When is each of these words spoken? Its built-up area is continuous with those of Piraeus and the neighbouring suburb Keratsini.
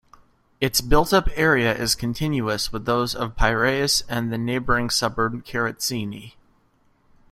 Its 0.59 0.81
built-up 0.81 1.27
area 1.35 1.71
is 1.77 1.93
continuous 1.93 2.73
with 2.73 2.85
those 2.87 3.13
of 3.13 3.35
Piraeus 3.35 4.01
and 4.09 4.33
the 4.33 4.37
neighbouring 4.39 4.89
suburb 4.89 5.45
Keratsini. 5.45 6.33